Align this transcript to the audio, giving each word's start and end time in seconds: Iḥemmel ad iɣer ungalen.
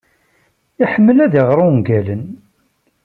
Iḥemmel 0.83 1.17
ad 1.25 1.33
iɣer 1.39 1.57
ungalen. 1.67 2.23